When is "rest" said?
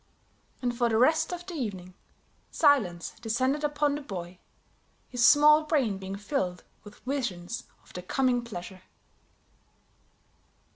0.97-1.31